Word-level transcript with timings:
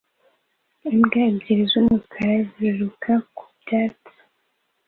Imbwa 0.93 1.19
ebyiri 1.29 1.63
z'umukara 1.71 2.35
ziruka 2.53 3.11
ku 3.35 3.43
byatsi 3.59 4.13